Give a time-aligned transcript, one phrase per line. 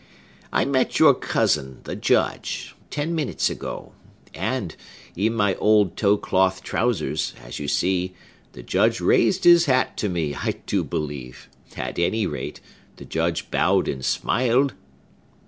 [0.51, 3.91] I met your cousin, the Judge, ten minutes ago;
[4.33, 4.75] and,
[5.15, 8.15] in my old tow cloth trousers, as you see,
[8.53, 11.49] the Judge raised his hat to me, I do believe!
[11.77, 12.61] At any rate,
[12.95, 14.73] the Judge bowed and smiled!"